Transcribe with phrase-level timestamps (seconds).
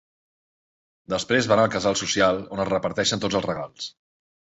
[1.15, 3.97] Després van al Casal Social on es reparteixen tots els regals.